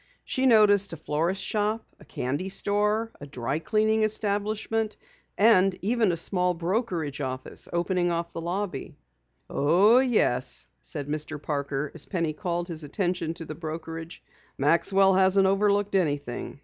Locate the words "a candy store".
1.99-3.11